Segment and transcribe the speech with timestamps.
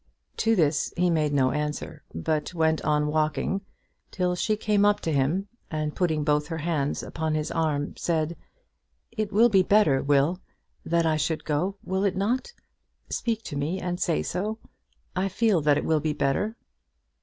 [0.37, 3.61] To this he made no answer, but went on walking
[4.09, 8.35] till she came up to him, and putting both her hands upon his arm said,
[9.11, 10.41] "It will be better, Will,
[10.83, 12.51] that I should go; will it not?
[13.09, 14.57] Speak to me, and say so.
[15.15, 16.55] I feel that it will be better."